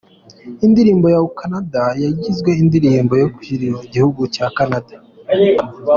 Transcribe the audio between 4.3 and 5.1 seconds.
ya Canada.